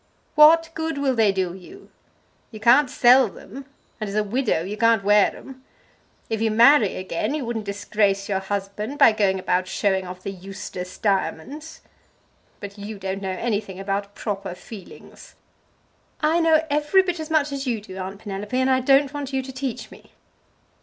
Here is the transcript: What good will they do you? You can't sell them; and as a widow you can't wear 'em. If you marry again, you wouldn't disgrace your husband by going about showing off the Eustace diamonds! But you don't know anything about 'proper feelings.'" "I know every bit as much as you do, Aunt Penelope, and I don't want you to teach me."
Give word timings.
What 0.33 0.71
good 0.73 0.97
will 0.97 1.13
they 1.13 1.31
do 1.31 1.53
you? 1.53 1.91
You 2.49 2.59
can't 2.59 2.89
sell 2.89 3.27
them; 3.27 3.65
and 3.99 4.09
as 4.09 4.15
a 4.15 4.23
widow 4.23 4.63
you 4.63 4.75
can't 4.75 5.03
wear 5.03 5.27
'em. 5.35 5.63
If 6.27 6.41
you 6.41 6.49
marry 6.49 6.95
again, 6.95 7.35
you 7.35 7.45
wouldn't 7.45 7.65
disgrace 7.65 8.27
your 8.27 8.39
husband 8.39 8.97
by 8.97 9.11
going 9.11 9.37
about 9.37 9.67
showing 9.67 10.07
off 10.07 10.23
the 10.23 10.31
Eustace 10.31 10.97
diamonds! 10.97 11.81
But 12.59 12.79
you 12.79 12.97
don't 12.97 13.21
know 13.21 13.29
anything 13.29 13.79
about 13.79 14.15
'proper 14.15 14.55
feelings.'" 14.55 15.35
"I 16.19 16.39
know 16.39 16.65
every 16.71 17.03
bit 17.03 17.19
as 17.19 17.29
much 17.29 17.51
as 17.51 17.67
you 17.67 17.79
do, 17.79 17.97
Aunt 17.99 18.17
Penelope, 18.21 18.57
and 18.59 18.71
I 18.71 18.79
don't 18.79 19.13
want 19.13 19.31
you 19.31 19.43
to 19.43 19.51
teach 19.51 19.91
me." 19.91 20.13